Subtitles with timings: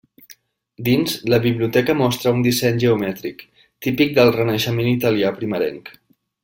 [0.87, 3.47] Dins, la biblioteca mostra un disseny geomètric,
[3.87, 5.99] típic del Renaixement italià primerenc.